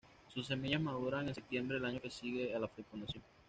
[0.33, 3.21] Sus semillas maduran en septiembre del año que sigue a la fecundación.